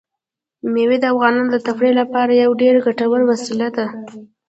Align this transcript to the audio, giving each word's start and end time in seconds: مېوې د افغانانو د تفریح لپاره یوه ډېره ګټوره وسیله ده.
مېوې 0.71 0.97
د 1.01 1.05
افغانانو 1.13 1.51
د 1.51 1.57
تفریح 1.67 1.93
لپاره 2.01 2.31
یوه 2.43 2.55
ډېره 2.61 2.79
ګټوره 2.87 3.23
وسیله 3.31 3.67
ده. 3.77 3.85